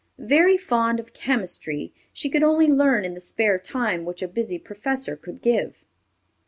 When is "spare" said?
3.21-3.59